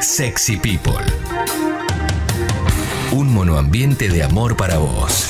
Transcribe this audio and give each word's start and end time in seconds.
Sexy 0.00 0.56
People. 0.56 0.94
Un 3.12 3.32
monoambiente 3.32 4.08
de 4.08 4.22
amor 4.22 4.56
para 4.56 4.78
vos. 4.78 5.28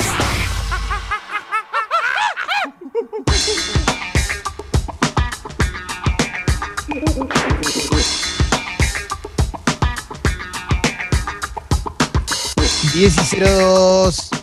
Diez 12.92 13.32
y 13.32 13.40
02. 13.40 14.37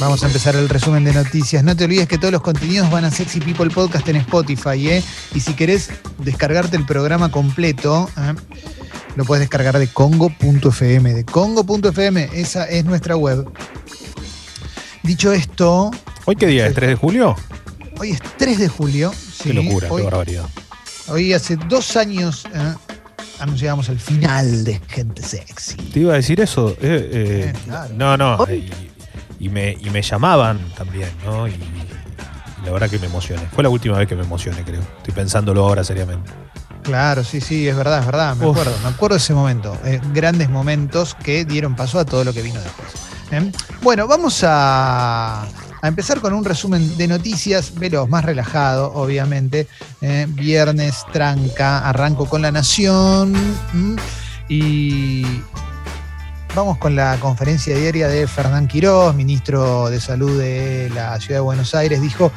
Vamos 0.00 0.22
a 0.22 0.28
empezar 0.28 0.54
el 0.54 0.68
resumen 0.68 1.02
de 1.02 1.12
noticias. 1.12 1.64
No 1.64 1.74
te 1.76 1.84
olvides 1.84 2.06
que 2.06 2.18
todos 2.18 2.30
los 2.30 2.40
contenidos 2.40 2.88
van 2.88 3.04
a 3.04 3.10
Sexy 3.10 3.40
People 3.40 3.68
Podcast 3.68 4.06
en 4.08 4.16
Spotify, 4.16 4.88
¿eh? 4.88 5.02
Y 5.34 5.40
si 5.40 5.54
querés 5.54 5.90
descargarte 6.18 6.76
el 6.76 6.86
programa 6.86 7.32
completo, 7.32 8.08
¿eh? 8.16 8.34
lo 9.16 9.24
puedes 9.24 9.40
descargar 9.40 9.76
de 9.76 9.88
congo.fm. 9.88 11.14
De 11.14 11.24
congo.fm, 11.24 12.30
esa 12.32 12.64
es 12.66 12.84
nuestra 12.84 13.16
web. 13.16 13.50
Dicho 15.02 15.32
esto. 15.32 15.90
¿Hoy 16.26 16.36
qué 16.36 16.46
día 16.46 16.68
es? 16.68 16.76
¿3 16.76 16.86
de 16.86 16.94
julio? 16.94 17.34
Hoy 17.98 18.12
es 18.12 18.20
3 18.36 18.58
de 18.58 18.68
julio. 18.68 19.12
Qué 19.42 19.52
locura, 19.52 19.88
qué 19.88 20.02
barbaridad. 20.02 20.46
Hoy 21.08 21.32
hace 21.32 21.56
dos 21.56 21.96
años 21.96 22.44
¿eh? 22.54 22.74
anunciábamos 23.40 23.88
el 23.88 23.98
final 23.98 24.62
de 24.62 24.80
Gente 24.86 25.24
Sexy. 25.24 25.76
Te 25.76 26.00
iba 26.00 26.12
a 26.12 26.16
decir 26.16 26.40
eso. 26.40 26.76
Eh, 26.80 27.52
eh, 27.52 27.52
no, 27.96 28.16
no. 28.16 28.46
Y, 29.38 29.48
me, 29.48 29.76
y 29.80 29.90
me 29.90 30.02
llamaban 30.02 30.58
también, 30.76 31.10
¿no? 31.24 31.46
Y, 31.46 31.54
la 32.64 32.72
verdad 32.72 32.90
que 32.90 32.98
me 32.98 33.06
emocioné. 33.06 33.42
Fue 33.52 33.62
la 33.62 33.70
última 33.70 33.96
vez 33.98 34.08
que 34.08 34.16
me 34.16 34.24
emocioné, 34.24 34.62
creo. 34.64 34.82
Estoy 34.98 35.14
pensándolo 35.14 35.64
ahora 35.64 35.84
seriamente. 35.84 36.30
Claro, 36.82 37.22
sí, 37.22 37.40
sí, 37.40 37.68
es 37.68 37.76
verdad, 37.76 38.00
es 38.00 38.06
verdad. 38.06 38.34
Me 38.36 38.48
acuerdo, 38.48 38.74
me 38.82 38.88
acuerdo 38.88 39.14
de 39.14 39.18
ese 39.18 39.34
momento. 39.34 39.76
grandes 40.12 40.50
momentos 40.50 41.14
que 41.14 41.44
dieron 41.44 41.76
paso 41.76 41.98
a 41.98 42.04
todo 42.04 42.24
lo 42.24 42.32
que 42.32 42.42
vino 42.42 42.60
después. 42.60 42.92
Bueno, 43.82 44.06
vamos 44.06 44.42
a, 44.42 45.42
a 45.82 45.88
empezar 45.88 46.20
con 46.20 46.32
un 46.32 46.44
resumen 46.44 46.96
de 46.96 47.08
noticias 47.08 47.74
veloz, 47.74 48.08
más 48.08 48.24
relajado, 48.24 48.92
obviamente. 48.94 49.68
Eh, 50.00 50.26
viernes, 50.28 51.04
tranca, 51.12 51.88
arranco 51.88 52.26
con 52.26 52.42
la 52.42 52.50
Nación. 52.50 53.34
y 54.48 55.24
vamos 56.54 56.78
con 56.78 56.96
la 56.96 57.16
conferencia 57.20 57.76
diaria 57.76 58.08
de 58.08 58.26
Fernán 58.26 58.68
Quirós, 58.68 59.14
ministro 59.14 59.90
de 59.90 60.00
Salud 60.00 60.38
de 60.38 60.90
la 60.94 61.18
Ciudad 61.20 61.36
de 61.36 61.44
Buenos 61.44 61.74
Aires. 61.74 62.00
Dijo, 62.00 62.32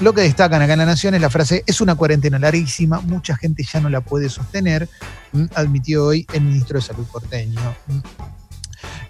lo 0.00 0.12
que 0.12 0.22
destacan 0.22 0.62
acá 0.62 0.72
en 0.74 0.80
la 0.80 0.86
Nación 0.86 1.14
es 1.14 1.20
la 1.20 1.30
frase, 1.30 1.62
es 1.66 1.80
una 1.80 1.94
cuarentena 1.94 2.38
larguísima, 2.38 3.00
mucha 3.00 3.36
gente 3.36 3.64
ya 3.64 3.80
no 3.80 3.88
la 3.88 4.00
puede 4.00 4.28
sostener, 4.28 4.88
admitió 5.54 6.06
hoy 6.06 6.26
el 6.32 6.42
ministro 6.42 6.78
de 6.78 6.84
Salud 6.84 7.06
porteño. 7.06 7.60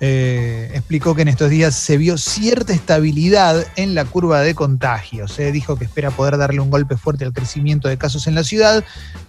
Eh, 0.05 0.69
explicó 0.75 1.14
que 1.14 1.22
en 1.22 1.28
estos 1.28 1.48
días 1.48 1.77
se 1.77 1.97
vio 1.97 2.19
cierta 2.19 2.72
estabilidad 2.72 3.64
en 3.77 3.95
la 3.95 4.05
curva 4.05 4.41
de 4.41 4.53
contagios. 4.53 5.31
Se 5.31 5.53
dijo 5.53 5.77
que 5.77 5.84
espera 5.84 6.11
poder 6.11 6.39
darle 6.39 6.59
un 6.59 6.70
golpe 6.70 6.97
fuerte 6.97 7.25
al 7.25 7.33
crecimiento 7.33 7.86
de 7.86 7.97
casos 7.98 8.27
en 8.27 8.34
la 8.34 8.42
ciudad 8.42 8.83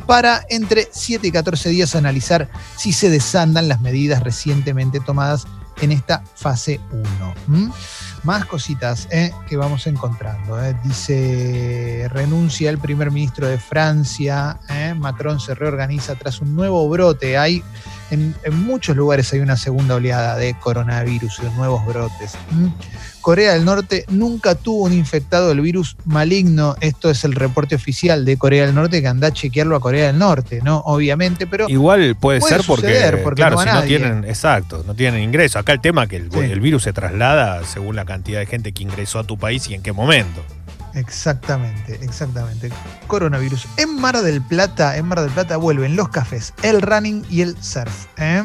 para 0.07 0.43
entre 0.49 0.87
7 0.91 1.27
y 1.27 1.31
14 1.31 1.69
días 1.69 1.95
analizar 1.95 2.49
si 2.75 2.91
se 2.91 3.11
desandan 3.11 3.67
las 3.67 3.81
medidas 3.81 4.23
recientemente 4.23 4.99
tomadas 4.99 5.45
en 5.79 5.91
esta 5.91 6.23
fase 6.33 6.79
1. 7.47 7.73
Más 8.23 8.45
cositas 8.45 9.07
eh, 9.11 9.31
que 9.47 9.57
vamos 9.57 9.85
encontrando. 9.85 10.59
Eh. 10.63 10.75
Dice, 10.83 12.09
renuncia 12.11 12.71
el 12.71 12.79
primer 12.79 13.11
ministro 13.11 13.47
de 13.47 13.59
Francia, 13.59 14.59
Macron 14.95 15.39
se 15.39 15.53
reorganiza 15.53 16.15
tras 16.15 16.41
un 16.41 16.55
nuevo 16.55 16.89
brote. 16.89 17.37
Hay 17.37 17.63
en, 18.13 18.35
muchos 18.51 18.95
lugares 18.95 19.31
hay 19.33 19.39
una 19.39 19.57
segunda 19.57 19.95
oleada 19.95 20.37
de 20.37 20.53
coronavirus, 20.59 21.41
de 21.41 21.49
nuevos 21.51 21.85
brotes. 21.85 22.33
Corea 23.21 23.53
del 23.53 23.63
Norte 23.63 24.05
nunca 24.09 24.53
tuvo 24.55 24.83
un 24.83 24.93
infectado 24.93 25.49
del 25.49 25.61
virus 25.61 25.95
maligno. 26.05 26.75
Esto 26.81 27.09
es 27.09 27.23
el 27.23 27.33
reporte 27.33 27.75
oficial 27.75 28.25
de 28.25 28.37
Corea 28.37 28.65
del 28.65 28.75
Norte 28.75 29.01
que 29.01 29.07
anda 29.07 29.27
a 29.27 29.31
chequearlo 29.31 29.75
a 29.75 29.79
Corea 29.79 30.07
del 30.07 30.19
Norte, 30.19 30.61
¿no? 30.63 30.79
Obviamente, 30.79 31.47
pero. 31.47 31.69
Igual 31.69 32.15
puede, 32.19 32.41
ser 32.41 32.63
porque, 32.65 33.11
claro, 33.35 33.57
si 33.59 33.69
no 33.69 33.83
tienen, 33.83 34.25
exacto, 34.25 34.83
no 34.85 34.93
tienen 34.93 35.21
ingreso. 35.21 35.57
Acá 35.57 35.71
el 35.71 35.81
tema 35.81 36.03
es 36.03 36.09
que 36.09 36.17
el 36.17 36.59
virus 36.59 36.83
se 36.83 36.93
traslada 36.93 37.63
según 37.65 37.95
la 37.95 38.05
cantidad 38.05 38.39
de 38.39 38.45
gente 38.45 38.73
que 38.73 38.83
ingresó 38.83 39.19
a 39.19 39.23
tu 39.23 39.37
país 39.37 39.67
y 39.69 39.73
en 39.73 39.81
qué 39.81 39.93
momento. 39.93 40.43
Exactamente, 40.95 41.99
exactamente. 42.01 42.69
Coronavirus. 43.07 43.67
En 43.77 43.99
Mar 43.99 44.21
del 44.21 44.41
Plata, 44.41 44.97
en 44.97 45.05
Mar 45.07 45.21
del 45.21 45.31
Plata 45.31 45.57
vuelven 45.57 45.95
los 45.95 46.09
cafés, 46.09 46.53
el 46.61 46.81
running 46.81 47.25
y 47.29 47.41
el 47.41 47.57
surf. 47.61 48.05
¿eh? 48.17 48.43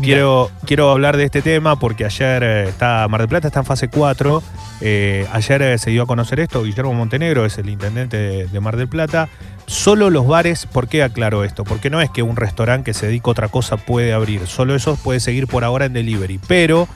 Quiero, 0.00 0.50
quiero 0.64 0.90
hablar 0.90 1.16
de 1.16 1.24
este 1.24 1.42
tema 1.42 1.76
porque 1.76 2.04
ayer 2.04 2.42
eh, 2.44 2.68
está 2.68 3.08
Mar 3.08 3.20
del 3.20 3.28
Plata 3.28 3.48
está 3.48 3.60
en 3.60 3.66
fase 3.66 3.88
4. 3.88 4.42
Eh, 4.80 5.26
ayer 5.32 5.78
se 5.78 5.90
dio 5.90 6.02
a 6.02 6.06
conocer 6.06 6.38
esto. 6.40 6.62
Guillermo 6.62 6.92
Montenegro 6.94 7.44
es 7.44 7.58
el 7.58 7.68
intendente 7.68 8.46
de, 8.46 8.60
Mar 8.60 8.76
del 8.76 8.88
Plata. 8.88 9.28
Solo 9.66 10.08
los 10.10 10.26
bares, 10.26 10.66
¿por 10.66 10.88
qué 10.88 11.02
aclaro 11.02 11.42
esto? 11.42 11.64
Porque 11.64 11.90
no 11.90 12.00
es 12.00 12.10
que 12.10 12.22
un 12.22 12.36
restaurante 12.36 12.90
que 12.90 12.94
se 12.94 13.06
dedica 13.06 13.28
a 13.28 13.32
otra 13.32 13.48
cosa 13.48 13.76
puede 13.76 14.12
abrir. 14.12 14.46
Solo 14.46 14.76
eso 14.76 14.96
puede 14.96 15.20
seguir 15.20 15.48
por 15.48 15.64
ahora 15.64 15.86
en 15.86 15.94
delivery. 15.94 16.38
Pero 16.46 16.86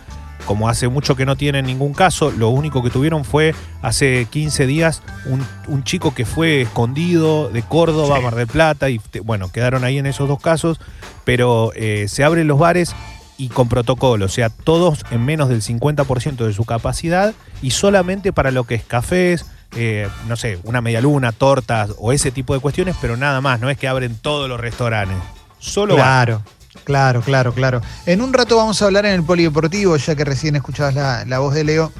como 0.46 0.68
hace 0.68 0.88
mucho 0.88 1.16
que 1.16 1.26
no 1.26 1.36
tienen 1.36 1.66
ningún 1.66 1.94
caso, 1.94 2.30
lo 2.30 2.48
único 2.48 2.82
que 2.82 2.90
tuvieron 2.90 3.24
fue 3.24 3.54
hace 3.80 4.26
15 4.30 4.66
días 4.66 5.02
un, 5.26 5.84
chico 5.84 6.14
que 6.14 6.24
fue 6.24 6.62
escondido 6.62 7.48
de 7.48 7.62
Córdoba 7.62 8.18
a 8.18 8.20
Mar 8.20 8.34
del 8.34 8.46
Plata 8.46 8.88
y 8.88 9.00
bueno, 9.24 9.50
quedaron 9.50 9.84
ahí 9.84 9.98
en 9.98 10.06
esos 10.06 10.28
dos 10.28 10.40
casos, 10.40 10.80
pero 11.24 11.72
eh, 11.74 12.06
se 12.08 12.24
abren 12.24 12.46
los 12.46 12.58
bares 12.58 12.94
y 13.36 13.48
con 13.48 13.68
protocolo, 13.68 14.26
o 14.26 14.28
sea, 14.28 14.50
todos 14.50 15.04
en 15.10 15.24
menos 15.24 15.48
del 15.48 15.62
50% 15.62 16.46
de 16.46 16.52
su 16.52 16.64
capacidad 16.64 17.34
y 17.60 17.72
solamente 17.72 18.32
para 18.32 18.50
lo 18.50 18.64
que 18.64 18.76
es 18.76 18.84
cafés, 18.84 19.46
eh, 19.74 20.08
no 20.28 20.36
sé, 20.36 20.58
una 20.64 20.80
media 20.80 21.00
luna, 21.00 21.32
tortas 21.32 21.92
o 21.98 22.12
ese 22.12 22.30
tipo 22.30 22.54
de 22.54 22.60
cuestiones, 22.60 22.94
pero 23.00 23.16
nada 23.16 23.40
más, 23.40 23.58
no 23.58 23.70
es 23.70 23.78
que 23.78 23.88
abren 23.88 24.16
todos 24.16 24.48
los 24.48 24.60
restaurantes. 24.60 25.16
Solo 25.58 25.94
claro. 25.94 26.42
Claro, 26.84 27.20
claro, 27.20 27.52
claro. 27.52 27.80
En 28.06 28.20
un 28.22 28.32
rato 28.32 28.56
vamos 28.56 28.80
a 28.82 28.86
hablar 28.86 29.06
en 29.06 29.12
el 29.12 29.22
polideportivo, 29.22 29.96
ya 29.96 30.14
que 30.14 30.24
recién 30.24 30.56
escuchabas 30.56 30.94
la, 31.26 31.38
voz 31.38 31.54
de 31.54 31.64
Leo, 31.64 31.92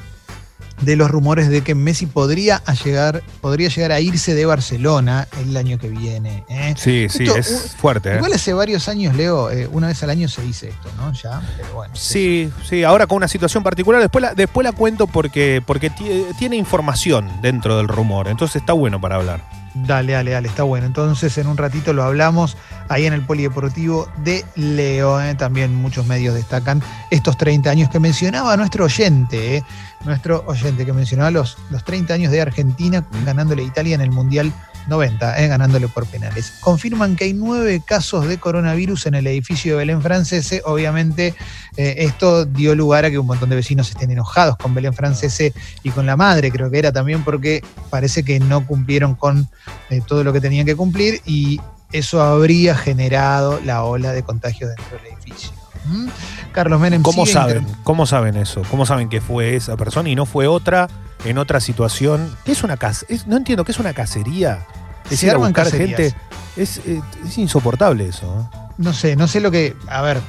de 0.81 0.95
los 0.95 1.09
rumores 1.09 1.49
de 1.49 1.61
que 1.61 1.75
Messi 1.75 2.07
podría 2.07 2.61
llegar, 2.83 3.23
podría 3.39 3.69
llegar 3.69 3.91
a 3.91 3.99
irse 4.01 4.33
de 4.33 4.45
Barcelona 4.45 5.27
el 5.39 5.55
año 5.55 5.77
que 5.77 5.87
viene. 5.87 6.43
¿eh? 6.49 6.73
Sí, 6.75 7.07
sí, 7.09 7.23
es 7.23 7.75
fuerte. 7.77 8.11
¿eh? 8.11 8.15
Igual 8.15 8.33
hace 8.33 8.53
varios 8.53 8.89
años, 8.89 9.15
Leo, 9.15 9.51
eh, 9.51 9.67
una 9.71 9.87
vez 9.87 10.03
al 10.03 10.09
año 10.09 10.27
se 10.27 10.41
dice 10.41 10.69
esto, 10.69 10.89
¿no? 10.97 11.13
Ya, 11.13 11.41
pero 11.55 11.73
bueno. 11.75 11.95
Sí, 11.95 12.51
sí, 12.67 12.83
ahora 12.83 13.07
con 13.07 13.17
una 13.17 13.27
situación 13.27 13.63
particular. 13.63 14.01
Después 14.01 14.21
la, 14.21 14.33
después 14.33 14.65
la 14.65 14.73
cuento 14.73 15.07
porque, 15.07 15.61
porque 15.65 15.91
tiene 16.37 16.57
información 16.57 17.29
dentro 17.41 17.77
del 17.77 17.87
rumor, 17.87 18.27
entonces 18.27 18.57
está 18.57 18.73
bueno 18.73 18.99
para 18.99 19.15
hablar. 19.15 19.62
Dale, 19.75 20.13
dale, 20.13 20.31
dale, 20.31 20.47
está 20.47 20.63
bueno. 20.63 20.85
Entonces 20.85 21.35
en 21.37 21.47
un 21.47 21.57
ratito 21.57 21.93
lo 21.93 22.03
hablamos 22.03 22.57
ahí 22.89 23.05
en 23.05 23.13
el 23.13 23.25
Polideportivo 23.25 24.07
de 24.17 24.45
Leo. 24.55 25.19
¿eh? 25.19 25.33
También 25.35 25.73
muchos 25.73 26.05
medios 26.05 26.35
destacan 26.35 26.81
estos 27.09 27.37
30 27.37 27.71
años 27.71 27.89
que 27.89 27.99
mencionaba 27.99 28.55
nuestro 28.55 28.85
oyente, 28.85 29.57
¿eh? 29.57 29.63
nuestro 30.05 30.43
oyente 30.45 30.85
que 30.85 30.93
mencionaba 30.93 31.31
los, 31.31 31.57
los 31.71 31.83
30 31.83 32.13
años 32.13 32.31
de 32.31 32.41
Argentina 32.41 33.03
ganándole 33.25 33.63
a 33.63 33.65
Italia 33.65 33.95
en 33.95 34.01
el 34.01 34.11
Mundial 34.11 34.53
90, 34.87 35.41
eh, 35.41 35.47
ganándole 35.47 35.87
por 35.87 36.05
penales. 36.05 36.53
Confirman 36.59 37.15
que 37.15 37.25
hay 37.25 37.33
nueve 37.33 37.81
casos 37.85 38.27
de 38.27 38.37
coronavirus 38.37 39.07
en 39.07 39.15
el 39.15 39.27
edificio 39.27 39.73
de 39.73 39.77
Belén 39.79 40.01
Francese. 40.01 40.61
Obviamente, 40.65 41.35
eh, 41.77 41.95
esto 41.99 42.45
dio 42.45 42.75
lugar 42.75 43.05
a 43.05 43.11
que 43.11 43.17
un 43.17 43.27
montón 43.27 43.49
de 43.49 43.55
vecinos 43.55 43.89
estén 43.89 44.11
enojados 44.11 44.57
con 44.57 44.73
Belén 44.73 44.93
Francese 44.93 45.53
y 45.83 45.89
con 45.89 46.05
la 46.05 46.15
madre, 46.15 46.51
creo 46.51 46.69
que 46.69 46.79
era 46.79 46.91
también 46.91 47.23
porque 47.23 47.63
parece 47.89 48.23
que 48.23 48.39
no 48.39 48.65
cumplieron 48.65 49.15
con 49.15 49.47
eh, 49.89 50.01
todo 50.05 50.23
lo 50.23 50.33
que 50.33 50.41
tenían 50.41 50.65
que 50.65 50.75
cumplir 50.75 51.21
y 51.25 51.59
eso 51.91 52.21
habría 52.21 52.75
generado 52.75 53.59
la 53.63 53.83
ola 53.83 54.11
de 54.11 54.23
contagio 54.23 54.67
dentro 54.67 54.97
del 54.97 55.13
edificio. 55.13 55.51
¿Mm? 55.85 56.07
Carlos 56.51 56.79
Menem. 56.79 57.01
¿Cómo 57.01 57.25
saben? 57.25 57.65
¿Cómo 57.83 58.05
saben 58.05 58.37
eso? 58.37 58.61
¿Cómo 58.69 58.85
saben 58.85 59.09
que 59.09 59.21
fue 59.21 59.55
esa 59.55 59.75
persona 59.77 60.09
y 60.09 60.15
no 60.15 60.25
fue 60.25 60.47
otra? 60.47 60.87
En 61.25 61.37
otra 61.37 61.59
situación. 61.59 62.35
es 62.45 62.63
una 62.63 62.77
casa? 62.77 63.05
no 63.27 63.37
entiendo, 63.37 63.63
¿qué 63.63 63.71
es 63.71 63.79
una 63.79 63.93
cacería? 63.93 64.65
Es 65.09 65.19
Se 65.19 65.31
gente. 65.71 66.15
Es, 66.55 66.77
eh, 66.85 67.01
es, 67.25 67.37
insoportable 67.37 68.07
eso. 68.07 68.49
¿eh? 68.53 68.57
No 68.77 68.93
sé, 68.93 69.15
no 69.15 69.27
sé 69.27 69.39
lo 69.39 69.51
que. 69.51 69.75
A 69.87 70.01
ver, 70.01 70.19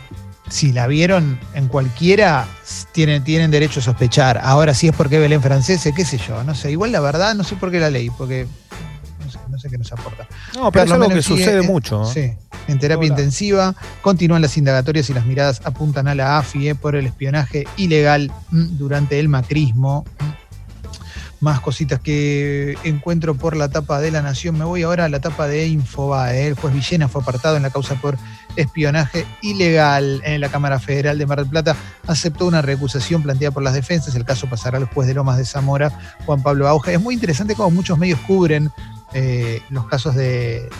si 0.49 0.73
la 0.73 0.87
vieron 0.87 1.39
en 1.55 1.69
cualquiera, 1.69 2.47
tienen, 2.93 3.25
tienen 3.25 3.51
derecho 3.51 3.81
a 3.81 3.83
sospechar. 3.83 4.41
Ahora, 4.43 4.75
si 4.75 4.89
es 4.89 4.95
porque 4.95 5.19
Belén 5.19 5.43
francés, 5.43 5.89
qué 5.95 6.05
sé 6.05 6.19
yo, 6.19 6.43
no 6.45 6.55
sé. 6.55 6.71
Igual 6.71 6.93
la 6.93 7.01
verdad, 7.01 7.35
no 7.35 7.45
sé 7.45 7.57
por 7.57 7.71
qué 7.71 7.81
la 7.81 7.91
ley, 7.91 8.11
porque 8.11 8.47
no 9.25 9.31
sé, 9.31 9.39
no 9.49 9.59
sé 9.59 9.71
qué 9.71 9.79
nos 9.79 9.93
aporta. 9.93 10.27
No, 10.55 10.71
pero, 10.73 10.85
es 10.85 10.93
algo 10.93 11.09
que 11.09 11.23
sucede 11.23 11.63
mucho. 11.63 12.05
Sí, 12.05 12.33
en 12.69 12.79
terapia 12.79 13.09
intensiva. 13.09 13.75
Continúan 14.03 14.43
las 14.43 14.57
indagatorias 14.57 15.09
y 15.11 15.15
las 15.15 15.27
miradas 15.27 15.61
apuntan 15.65 16.09
a 16.09 16.15
la 16.15 16.39
AFI 16.39 16.75
por 16.75 16.97
el 16.97 17.07
espionaje 17.07 17.67
ilegal 17.77 18.33
mm, 18.51 18.77
durante 18.77 19.19
el 19.21 19.29
macrismo. 19.29 20.05
Más 21.45 21.61
cositas 21.61 22.01
que 22.01 22.79
encuentro 22.85 23.35
por 23.35 23.55
la 23.55 23.69
tapa 23.69 24.01
de 24.01 24.11
La 24.11 24.23
Nación. 24.23 24.57
Me 24.57 24.65
voy 24.65 24.83
ahora 24.83 25.05
a 25.05 25.09
la 25.11 25.21
tapa 25.21 25.47
de 25.47 25.67
Infobae. 25.67 26.47
El 26.47 26.55
juez 26.55 26.73
Villena 26.73 27.07
fue 27.07 27.21
apartado 27.21 27.59
en 27.59 27.63
la 27.63 27.69
causa 27.69 27.97
por 27.97 28.17
espionaje 28.57 29.27
ilegal 29.43 30.23
en 30.25 30.41
la 30.41 30.49
Cámara 30.49 30.81
Federal 30.81 31.19
de 31.19 31.27
Mar 31.27 31.41
del 31.41 31.51
Plata. 31.51 31.77
Aceptó 32.07 32.47
una 32.47 32.63
recusación 32.63 33.23
planteada 33.23 33.53
por 33.53 33.63
las 33.63 33.75
defensas. 33.75 34.15
El 34.15 34.25
caso 34.25 34.49
pasará 34.49 34.79
al 34.79 34.87
juez 34.87 35.07
de 35.07 35.13
Lomas 35.13 35.37
de 35.37 35.45
Zamora, 35.45 35.93
Juan 36.25 36.43
Pablo 36.43 36.67
Auge. 36.67 36.95
Es 36.95 37.01
muy 37.03 37.13
interesante 37.13 37.55
cómo 37.55 37.71
muchos 37.71 37.99
medios 37.99 38.21
cubren 38.21 38.71
eh, 39.13 39.61
los 39.69 39.87
casos 39.87 40.15
de, 40.15 40.71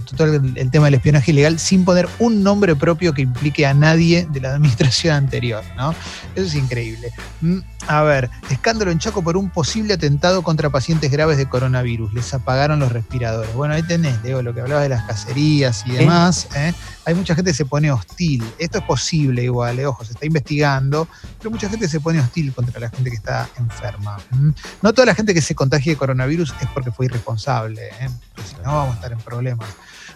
todo 0.00 0.34
el, 0.34 0.56
el, 0.56 0.70
tema 0.70 0.86
del 0.86 0.94
espionaje 0.94 1.32
ilegal 1.32 1.58
sin 1.58 1.84
poner 1.84 2.08
un 2.18 2.42
nombre 2.42 2.74
propio 2.76 3.12
que 3.12 3.22
implique 3.22 3.66
a 3.66 3.74
nadie 3.74 4.26
de 4.30 4.40
la 4.40 4.50
administración 4.54 5.14
anterior, 5.14 5.62
¿no? 5.76 5.94
Eso 6.34 6.46
es 6.46 6.54
increíble. 6.54 7.12
Mm, 7.40 7.58
A 7.88 8.02
ver, 8.02 8.30
escándalo 8.48 8.92
en 8.92 8.98
Chaco 8.98 9.22
por 9.22 9.36
un 9.36 9.50
posible 9.50 9.94
atentado 9.94 10.42
contra 10.42 10.70
pacientes 10.70 11.10
graves 11.10 11.36
de 11.36 11.48
coronavirus. 11.48 12.14
Les 12.14 12.32
apagaron 12.32 12.78
los 12.78 12.92
respiradores. 12.92 13.52
Bueno, 13.54 13.74
ahí 13.74 13.82
tenés, 13.82 14.22
Leo, 14.22 14.40
lo 14.40 14.54
que 14.54 14.60
hablaba 14.60 14.82
de 14.82 14.88
las 14.88 15.02
cacerías 15.04 15.84
y 15.86 15.92
demás. 15.92 16.46
¿eh? 16.54 16.72
Hay 17.04 17.14
mucha 17.14 17.34
gente 17.34 17.50
que 17.50 17.56
se 17.56 17.64
pone 17.64 17.90
hostil. 17.90 18.44
Esto 18.58 18.78
es 18.78 18.84
posible 18.84 19.42
igual, 19.42 19.80
¿eh? 19.80 19.86
ojo, 19.86 20.04
se 20.04 20.12
está 20.12 20.26
investigando, 20.26 21.08
pero 21.38 21.50
mucha 21.50 21.68
gente 21.68 21.88
se 21.88 21.98
pone 21.98 22.20
hostil 22.20 22.52
contra 22.52 22.78
la 22.78 22.88
gente 22.88 23.10
que 23.10 23.16
está 23.16 23.48
enferma. 23.58 24.18
¿Mm? 24.30 24.50
No 24.80 24.92
toda 24.92 25.06
la 25.06 25.14
gente 25.14 25.34
que 25.34 25.42
se 25.42 25.56
contagie 25.56 25.92
de 25.92 25.96
coronavirus 25.96 26.54
es 26.60 26.68
porque 26.68 26.92
fue 26.92 27.06
irresponsable, 27.06 27.88
¿eh? 28.00 28.08
porque 28.34 28.48
si 28.48 28.56
no 28.56 28.74
vamos 28.74 28.92
a 28.92 28.94
estar 28.94 29.12
en 29.12 29.18
problemas. 29.18 29.68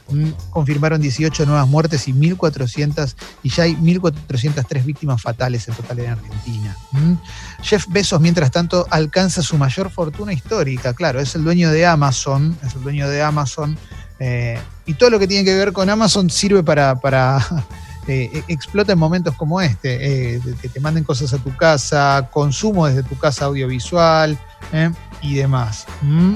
Mm, 0.08 0.31
confirmaron 0.50 1.00
18 1.00 1.47
nuevas 1.47 1.67
muertes 1.67 2.06
y 2.06 2.12
1.400 2.12 3.14
y 3.43 3.50
ya 3.50 3.64
hay 3.64 3.75
1.403 3.75 4.85
víctimas 4.85 5.20
fatales 5.20 5.67
en 5.67 5.75
total 5.75 5.99
en 5.99 6.11
Argentina. 6.11 6.76
Mm. 6.93 7.14
Jeff 7.62 7.87
Bezos, 7.88 8.20
mientras 8.20 8.50
tanto, 8.50 8.87
alcanza 8.91 9.43
su 9.43 9.58
mayor 9.58 9.91
fortuna 9.91 10.32
histórica. 10.32 10.94
Claro, 10.94 11.20
es 11.20 11.35
el 11.35 11.43
dueño 11.43 11.70
de 11.70 11.87
Amazon, 11.87 12.56
es 12.64 12.75
el 12.75 12.82
dueño 12.82 13.08
de 13.08 13.23
Amazon. 13.23 13.76
Eh, 14.19 14.58
y 14.87 14.94
todo 14.94 15.11
lo 15.11 15.19
que 15.19 15.26
tiene 15.26 15.44
que 15.44 15.55
ver 15.55 15.73
con 15.73 15.91
Amazon 15.91 16.31
sirve 16.31 16.62
para, 16.62 17.00
para 17.00 17.44
eh, 18.06 18.43
explota 18.49 18.93
en 18.93 18.99
momentos 18.99 19.35
como 19.35 19.61
este, 19.61 20.37
eh, 20.37 20.41
que 20.62 20.69
te 20.69 20.81
manden 20.81 21.02
cosas 21.05 21.32
a 21.32 21.38
tu 21.38 21.55
casa, 21.56 22.29
consumo 22.32 22.87
desde 22.87 23.02
tu 23.02 23.19
casa 23.19 23.47
audiovisual 23.47 24.38
y 25.20 25.35
demás. 25.35 25.87
¿Mm? 26.02 26.35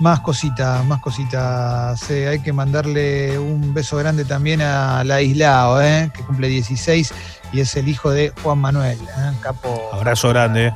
Más 0.00 0.20
cositas, 0.20 0.82
más 0.86 0.98
cositas. 1.00 2.10
Eh, 2.10 2.26
hay 2.26 2.40
que 2.40 2.54
mandarle 2.54 3.38
un 3.38 3.74
beso 3.74 3.98
grande 3.98 4.24
también 4.24 4.62
a 4.62 5.04
la 5.04 5.20
Islao, 5.20 5.78
eh, 5.82 6.10
que 6.14 6.22
cumple 6.22 6.48
16 6.48 7.12
y 7.52 7.60
es 7.60 7.76
el 7.76 7.86
hijo 7.86 8.10
de 8.10 8.32
Juan 8.42 8.58
Manuel, 8.58 8.98
eh, 8.98 9.32
capo. 9.42 9.90
Abrazo 9.92 10.30
grande. 10.30 10.72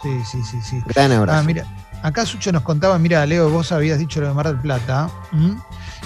Sí, 0.00 0.20
sí, 0.24 0.42
sí, 0.44 0.58
sí. 0.62 0.82
Gran 0.86 1.10
abrazo. 1.10 1.40
Ah, 1.40 1.42
mira, 1.42 1.64
acá 2.04 2.24
Sucho 2.24 2.52
nos 2.52 2.62
contaba, 2.62 2.96
mira, 3.00 3.26
Leo, 3.26 3.50
vos 3.50 3.72
habías 3.72 3.98
dicho 3.98 4.20
lo 4.20 4.28
de 4.28 4.34
Mar 4.34 4.46
del 4.46 4.58
Plata. 4.58 5.10
¿m? 5.32 5.56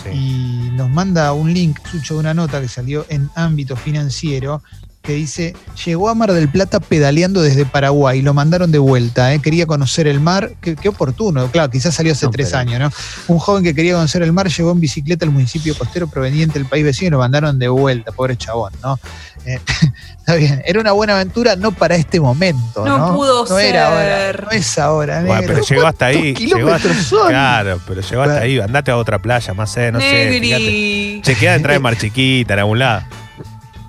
Sí. 0.03 0.09
y 0.09 0.71
nos 0.73 0.89
manda 0.89 1.31
un 1.35 1.53
link, 1.53 1.79
Sucho, 1.87 2.15
de 2.15 2.21
una 2.21 2.33
nota 2.33 2.59
que 2.59 2.69
salió 2.69 3.05
en 3.11 3.31
ámbito 3.35 3.77
financiero 3.77 4.63
que 5.03 5.15
dice, 5.15 5.55
llegó 5.85 6.09
a 6.09 6.15
Mar 6.15 6.33
del 6.33 6.49
Plata 6.49 6.79
pedaleando 6.79 7.43
desde 7.43 7.67
Paraguay, 7.67 8.23
lo 8.23 8.35
mandaron 8.35 8.71
de 8.71 8.79
vuelta, 8.79 9.35
¿eh? 9.35 9.41
quería 9.41 9.67
conocer 9.67 10.07
el 10.07 10.21
mar, 10.21 10.53
qué, 10.61 10.77
qué 10.77 10.89
oportuno, 10.89 11.49
claro, 11.49 11.71
quizás 11.71 11.95
salió 11.95 12.13
hace 12.13 12.27
No, 12.27 12.31
tres 12.31 12.49
pero- 12.51 12.59
años, 12.61 12.81
¿no? 12.81 12.91
Un 13.35 13.39
joven 13.41 13.65
que 13.65 13.75
quería 13.75 13.95
conocer 13.95 14.23
el 14.23 14.33
mar 14.33 14.49
llegó 14.49 14.71
en 14.71 14.79
bicicleta 14.81 15.25
al 15.25 15.33
municipio 15.33 15.77
costero 15.77 16.07
proveniente 16.07 16.59
del 16.59 16.69
país 16.69 16.85
vecino 16.85 17.09
y 17.09 17.11
lo 17.11 17.19
mandaron 17.19 17.59
de 17.59 17.69
vuelta, 17.69 18.13
pobre 18.13 18.37
chabón, 18.37 18.73
¿no? 18.81 18.99
Eh, 19.45 19.59
está 20.19 20.37
bien, 20.37 20.63
era 20.65 20.79
una 20.81 20.93
buena 20.93 21.15
aventura, 21.17 21.57
no 21.57 21.73
para 21.73 21.97
este 21.97 22.21
momento, 22.21 22.85
¿no? 22.87 22.97
No 22.99 23.15
pudo 23.17 23.45
no 23.45 23.59
Era 23.59 23.89
ahora, 23.89 24.05
ser. 24.27 24.45
no 24.45 24.51
es 24.53 24.79
ahora, 24.79 25.21
Bueno, 25.23 25.35
negro. 25.41 25.55
pero 25.55 25.67
llegó 25.67 25.87
hasta 25.89 26.07
ahí. 26.07 26.33
¿Cuántos 26.35 26.59
Llegó 26.59 26.73
hasta, 26.73 27.03
son? 27.03 27.29
claro, 27.29 27.81
pero 27.89 28.01
llegó 28.03 28.23
hasta 28.23 28.39
ahí. 28.41 28.61
Andate 28.61 28.91
a 28.93 28.97
otra 28.97 29.19
playa, 29.19 29.53
más 29.53 29.73
sé, 29.73 29.91
no 29.91 30.01
sé. 30.01 30.39
fíjate. 30.41 31.21
Se 31.25 31.35
queda 31.41 31.55
detrás 31.55 31.75
de 31.75 31.81
Mar 31.81 31.99
Chiquita, 31.99 32.55
en 32.55 32.61
algún 32.61 32.79
lado. 32.79 33.03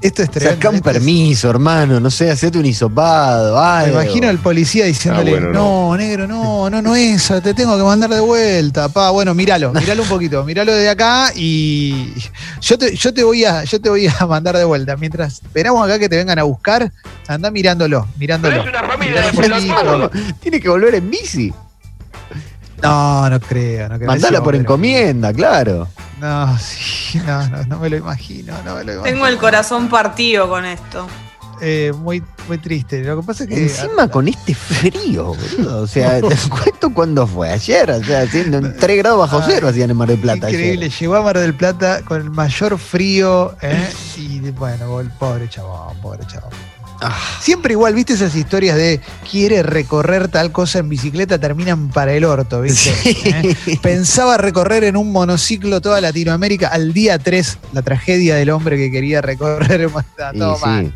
Esto 0.04 0.22
es 0.24 0.30
tremendo. 0.32 0.56
Saca 0.58 0.70
un 0.70 0.76
es- 0.76 0.82
permiso, 0.82 1.50
hermano, 1.50 2.00
no 2.00 2.12
sé, 2.12 2.30
hacete 2.30 2.58
un 2.60 2.66
hisopado, 2.66 3.56
Me 3.56 3.68
algo. 3.88 4.02
imagino 4.02 4.28
al 4.28 4.38
policía 4.38 4.86
diciéndole, 4.86 5.32
Ah, 5.32 5.40
bueno, 5.40 5.54
no, 5.54 5.98
negro, 5.98 6.28
no, 6.28 6.70
no, 6.70 6.82
no 6.82 6.96
es, 6.96 7.32
te 7.42 7.54
tengo 7.54 7.78
que 7.78 7.84
mandar 7.84 8.10
de 8.10 8.20
vuelta, 8.20 8.90
pa. 8.90 9.12
Bueno, 9.12 9.34
míralo, 9.34 9.72
míralo 9.72 10.04
un 10.04 10.10
poquito, 10.10 10.44
míralo 10.44 10.74
desde 10.74 10.90
acá 10.90 11.32
y 11.36 12.14
yo 12.62 12.78
te, 12.78 12.96
yo 12.96 13.14
te 13.14 13.24
voy 13.24 13.46
a, 13.46 13.64
yo 13.64 13.80
te 13.80 13.90
voy 13.90 14.08
a 14.08 14.26
mandar 14.28 14.58
de 14.58 14.66
vuelta. 14.66 14.98
Mientras 14.98 15.42
esperamos 15.42 15.84
acá 15.86 15.98
que 15.98 16.10
te 16.10 16.18
vengan 16.18 16.38
a 16.38 16.44
buscar, 16.44 16.92
anda 17.28 17.50
mirándolo, 17.50 18.08
mirándolo. 18.20 18.62
Tiene 20.42 20.60
que 20.60 20.70
volver 20.70 20.96
en 20.96 21.10
bici. 21.10 21.54
No, 22.84 23.30
no 23.30 23.40
creo, 23.40 23.90
no 23.90 23.96
creo. 23.96 24.08
Mandala 24.08 24.40
por 24.44 24.52
pero- 24.54 24.62
encomienda, 24.62 25.34
claro. 25.34 25.88
No, 26.20 26.58
sí, 26.60 27.20
no, 27.26 27.48
no, 27.50 27.64
no 27.66 27.80
me 27.80 27.90
lo 27.90 27.98
imagino, 27.98 28.54
no 28.64 28.76
me 28.76 28.84
lo 28.84 28.94
imagino. 28.94 29.04
Tengo 29.04 29.28
el 29.28 29.38
corazón 29.38 29.90
partido 29.90 30.48
con 30.48 30.66
esto. 30.66 31.08
Eh, 31.62 31.94
muy, 31.98 32.22
muy 32.48 32.58
triste. 32.58 33.02
Lo 33.04 33.22
que 33.22 33.26
pasa 33.28 33.44
es 33.44 33.50
que. 33.50 33.64
Encima 33.64 34.10
con 34.10 34.28
este 34.28 34.54
frío, 34.54 35.34
boludo. 35.34 35.82
O 35.84 35.88
sea, 35.88 36.20
te 36.20 36.36
cuento 36.50 36.94
cuándo 36.94 37.26
fue. 37.26 37.52
Ayer, 37.52 37.90
o 37.92 38.04
sea, 38.04 38.22
haciendo 38.24 38.60
3 38.74 38.98
grados 38.98 39.20
bajo 39.20 39.38
Ah, 39.38 39.46
cero 39.48 39.70
hacían 39.70 39.90
en 39.92 39.96
Mar 39.98 40.10
del 40.10 40.20
Plata. 40.20 40.48
ayer. 40.48 40.60
Increíble, 40.60 40.90
llegó 40.90 41.16
a 41.16 41.22
Mar 41.22 41.38
del 41.40 41.54
Plata 41.54 42.02
con 42.04 42.22
el 42.22 42.30
mayor 42.32 42.78
frío, 42.78 43.56
¿eh? 43.62 43.90
y 44.18 44.40
bueno, 44.52 45.00
el 45.00 45.10
pobre 45.12 45.48
chabón, 45.48 45.96
pobre 46.02 46.26
chabón. 46.28 46.52
Ah. 47.04 47.18
Siempre 47.42 47.74
igual, 47.74 47.94
¿viste 47.94 48.14
esas 48.14 48.34
historias 48.36 48.78
de 48.78 49.02
quiere 49.30 49.62
recorrer 49.62 50.30
tal 50.30 50.52
cosa 50.52 50.80
en 50.80 50.88
bicicleta, 50.88 51.38
terminan 51.38 51.90
para 51.90 52.14
el 52.14 52.24
orto, 52.24 52.62
¿viste? 52.62 52.94
Sí. 52.94 53.18
¿Eh? 53.26 53.78
Pensaba 53.82 54.38
recorrer 54.38 54.86
en 54.86 54.96
un 54.96 55.12
monociclo 55.12 55.82
toda 55.82 56.00
Latinoamérica 56.00 56.70
al 56.70 56.94
día 56.94 57.20
3, 57.20 57.60
la 57.74 57.82
tragedia 57.82 58.36
del 58.36 58.50
hombre 58.52 58.78
que 58.78 58.90
quería 58.90 59.22
recorrer, 59.22 59.90
todo 60.38 60.56
sí. 60.56 60.62
mal. 60.66 60.96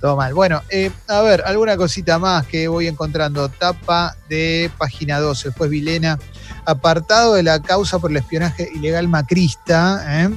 Todo 0.00 0.16
mal. 0.16 0.34
Bueno, 0.34 0.62
eh, 0.68 0.90
a 1.08 1.20
ver, 1.22 1.42
alguna 1.46 1.76
cosita 1.76 2.18
más 2.18 2.46
que 2.46 2.68
voy 2.68 2.86
encontrando. 2.86 3.48
Tapa 3.48 4.16
de 4.28 4.70
página 4.76 5.20
12. 5.20 5.48
Después 5.48 5.70
Vilena, 5.70 6.18
apartado 6.66 7.34
de 7.34 7.42
la 7.42 7.62
causa 7.62 7.98
por 7.98 8.10
el 8.10 8.18
espionaje 8.18 8.68
ilegal 8.74 9.08
macrista. 9.08 10.04
¿eh? 10.06 10.30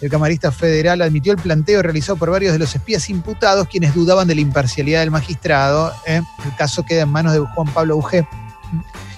El 0.00 0.10
camarista 0.10 0.52
federal 0.52 1.00
admitió 1.00 1.32
el 1.32 1.38
planteo 1.38 1.82
realizado 1.82 2.16
por 2.16 2.30
varios 2.30 2.52
de 2.52 2.58
los 2.58 2.74
espías 2.74 3.08
imputados, 3.08 3.68
quienes 3.68 3.94
dudaban 3.94 4.28
de 4.28 4.34
la 4.34 4.40
imparcialidad 4.42 5.00
del 5.00 5.10
magistrado. 5.10 5.92
¿eh? 6.06 6.20
El 6.44 6.56
caso 6.56 6.84
queda 6.84 7.02
en 7.02 7.08
manos 7.08 7.32
de 7.32 7.40
Juan 7.40 7.68
Pablo 7.72 7.94
Augé, 7.94 8.28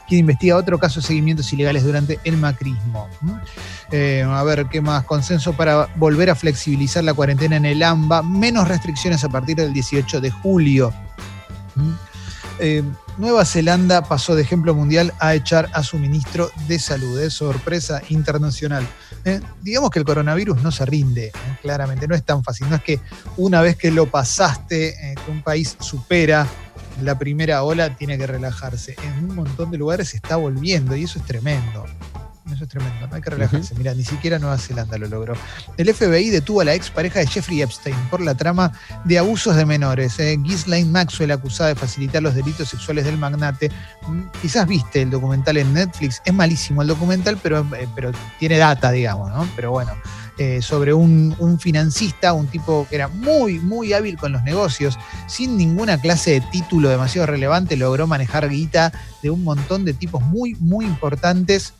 quien 0.07 0.21
investiga 0.21 0.57
otro 0.57 0.79
caso 0.79 1.01
de 1.01 1.07
seguimientos 1.07 1.53
ilegales 1.53 1.85
durante 1.85 2.21
el 2.25 2.37
macrismo. 2.37 3.09
Eh, 3.91 4.25
a 4.27 4.43
ver, 4.45 4.67
¿qué 4.67 4.81
más? 4.81 5.05
Consenso 5.05 5.53
para 5.53 5.89
volver 5.97 6.31
a 6.31 6.37
flexibilizar 6.37 7.03
la 7.03 7.13
cuarentena 7.13 7.57
en 7.57 7.64
el 7.64 7.83
AMBA, 7.83 8.23
menos 8.23 8.69
restricciones 8.69 9.25
a 9.25 9.29
partir 9.29 9.57
del 9.57 9.73
18 9.73 10.21
de 10.21 10.31
julio. 10.31 10.93
Eh, 12.59 12.83
Nueva 13.19 13.45
Zelanda 13.45 14.03
pasó 14.03 14.37
de 14.37 14.43
ejemplo 14.43 14.75
mundial 14.75 15.12
a 15.19 15.35
echar 15.35 15.69
a 15.73 15.83
su 15.83 15.99
ministro 15.99 16.50
de 16.69 16.79
salud. 16.79 17.21
Es 17.21 17.35
sorpresa 17.35 18.00
internacional. 18.09 18.87
Eh, 19.25 19.41
digamos 19.61 19.91
que 19.91 19.99
el 19.99 20.05
coronavirus 20.05 20.62
no 20.62 20.71
se 20.71 20.87
rinde, 20.87 21.33
claramente, 21.61 22.07
no 22.07 22.15
es 22.15 22.25
tan 22.25 22.45
fácil. 22.45 22.71
No 22.71 22.77
es 22.77 22.83
que 22.83 23.00
una 23.37 23.61
vez 23.61 23.77
que 23.77 23.91
lo 23.91 24.07
pasaste, 24.07 24.88
eh, 24.88 25.15
que 25.25 25.31
un 25.31 25.43
país 25.43 25.77
supera 25.81 26.47
la 27.03 27.19
primera 27.19 27.62
ola, 27.62 27.97
tiene 27.97 28.19
que 28.19 28.27
relajarse. 28.27 28.97
En 29.03 29.31
un 29.31 29.37
montón 29.37 29.71
de 29.71 29.79
lugares 29.79 30.09
se 30.11 30.17
está 30.17 30.37
volviendo 30.37 30.97
y 30.97 31.05
eso 31.05 31.19
es 31.19 31.25
tremendo. 31.25 31.85
Eso 32.59 32.65
es 32.65 32.71
tremendo, 32.71 33.07
no 33.07 33.15
hay 33.15 33.23
que 33.23 33.31
relajarse. 33.31 33.73
Mira, 33.77 33.95
ni 33.95 34.03
siquiera 34.03 34.37
Nueva 34.41 34.59
Zelanda 34.59 34.99
lo 34.99 35.07
logró. 35.07 35.35
El 35.77 35.95
FBI 35.95 36.31
detuvo 36.31 36.62
a 36.62 36.65
la 36.65 36.75
expareja 36.75 37.21
de 37.21 37.29
Jeffrey 37.29 37.62
Epstein 37.62 37.95
por 38.11 38.21
la 38.21 38.35
trama 38.35 38.73
de 39.05 39.17
abusos 39.17 39.55
de 39.55 39.65
menores. 39.65 40.19
Eh. 40.19 40.37
Ghislaine 40.41 40.91
Maxwell, 40.91 41.31
acusada 41.31 41.69
de 41.69 41.77
facilitar 41.77 42.21
los 42.21 42.35
delitos 42.35 42.69
sexuales 42.69 43.05
del 43.05 43.17
magnate. 43.17 43.71
Mm, 44.09 44.23
Quizás 44.43 44.67
viste 44.67 45.03
el 45.03 45.11
documental 45.11 45.57
en 45.57 45.73
Netflix. 45.73 46.21
Es 46.25 46.35
malísimo 46.35 46.83
el 46.83 46.88
documental, 46.88 47.38
pero, 47.41 47.61
eh, 47.61 47.87
pero 47.95 48.11
tiene 48.41 48.59
data, 48.59 48.91
digamos, 48.91 49.31
¿no? 49.31 49.49
Pero 49.55 49.71
bueno, 49.71 49.93
eh, 50.37 50.61
sobre 50.61 50.93
un, 50.93 51.37
un 51.38 51.61
financista, 51.61 52.33
un 52.33 52.49
tipo 52.49 52.88
que 52.91 52.97
era 52.97 53.07
muy, 53.07 53.61
muy 53.61 53.93
hábil 53.93 54.17
con 54.17 54.33
los 54.33 54.43
negocios, 54.43 54.99
sin 55.29 55.57
ninguna 55.57 56.00
clase 56.00 56.33
de 56.33 56.41
título 56.41 56.88
demasiado 56.88 57.29
relevante, 57.29 57.77
logró 57.77 58.09
manejar 58.09 58.49
guita 58.49 58.91
de 59.23 59.31
un 59.31 59.45
montón 59.45 59.85
de 59.85 59.95
tipos 59.95 60.21
muy, 60.23 60.57
muy 60.57 60.87
importantes 60.87 61.75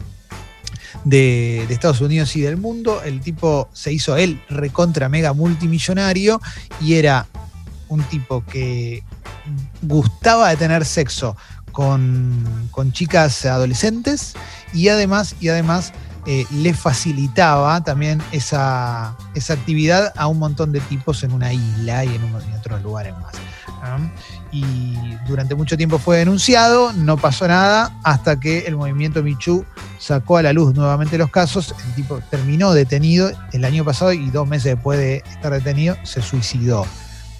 de, 1.05 1.65
Estados 1.65 2.01
Unidos 2.01 2.35
y 2.37 2.41
del 2.41 2.57
mundo. 2.57 3.03
El 3.03 3.21
tipo 3.21 3.69
se 3.73 3.93
hizo 3.93 4.17
él 4.17 4.43
recontra 4.49 5.09
mega 5.09 5.33
multimillonario 5.33 6.41
y 6.81 6.95
era 6.95 7.27
un 7.89 8.03
tipo 8.05 8.45
que 8.45 9.03
gustaba 9.83 10.51
de 10.51 10.57
tener 10.57 10.85
sexo 10.85 11.37
con, 11.73 12.69
con 12.71 12.93
chicas 12.93 13.45
adolescentes 13.47 14.35
y 14.75 14.89
además, 14.89 15.37
y 15.41 15.49
además 15.49 15.93
eh, 16.27 16.45
le 16.51 16.75
facilitaba 16.75 17.83
también 17.83 18.21
esa, 18.33 19.17
esa 19.35 19.55
actividad 19.55 20.13
a 20.17 20.27
un 20.27 20.39
montón 20.39 20.73
de 20.73 20.81
tipos 20.81 21.23
en 21.25 21.33
una 21.33 21.53
isla 21.53 22.05
y 22.05 22.09
en, 22.09 22.23
en 22.23 22.53
otros 22.59 22.83
lugares 22.83 23.15
más. 23.19 23.33
Y 24.51 24.97
durante 25.27 25.55
mucho 25.55 25.77
tiempo 25.77 25.99
fue 25.99 26.19
denunciado, 26.19 26.93
no 26.93 27.17
pasó 27.17 27.47
nada, 27.49 27.97
hasta 28.03 28.41
que 28.41 28.61
el 28.61 28.77
movimiento 28.77 29.23
Michu 29.23 29.65
sacó 29.99 30.39
a 30.39 30.43
la 30.43 30.53
luz 30.53 30.75
nuevamente 30.75 31.19
los 31.19 31.31
casos. 31.31 31.75
El 31.87 31.95
tipo 31.95 32.21
terminó 32.31 32.73
detenido 32.73 33.31
el 33.53 33.65
año 33.65 33.85
pasado 33.85 34.13
y 34.13 34.31
dos 34.31 34.49
meses 34.49 34.75
después 34.77 34.99
de 34.99 35.23
estar 35.31 35.53
detenido 35.53 35.97
se 36.05 36.23
suicidó. 36.23 36.85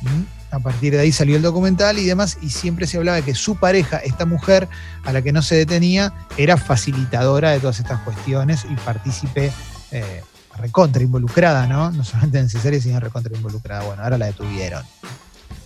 ¿Mm? 0.03 0.39
A 0.51 0.61
partir 0.61 0.95
de 0.95 1.01
ahí 1.01 1.13
salió 1.13 1.37
el 1.37 1.43
documental 1.43 1.99
y 1.99 2.05
demás, 2.07 2.39
y 2.41 2.49
siempre 2.49 2.87
se 2.87 2.97
hablaba 2.97 3.21
que 3.21 3.35
su 3.35 3.57
pareja, 3.57 3.99
esta 3.99 4.25
mujer 4.25 4.67
a 5.05 5.13
la 5.13 5.21
que 5.21 5.31
no 5.31 5.43
se 5.43 5.57
detenía, 5.57 6.13
era 6.39 6.57
facilitadora 6.57 7.51
de 7.51 7.61
todas 7.61 7.79
estas 7.81 8.01
cuestiones 8.01 8.65
y 8.71 8.75
partícipe 8.77 9.53
eh, 9.91 10.23
recontra 10.57 11.03
involucrada, 11.03 11.67
¿no? 11.67 11.91
No 11.91 12.03
solamente 12.03 12.39
en 12.39 12.49
cesárea, 12.49 12.81
sino 12.81 12.99
recontra 12.99 13.35
involucrada. 13.37 13.85
Bueno, 13.85 14.03
ahora 14.03 14.17
la 14.17 14.27
detuvieron. 14.27 14.85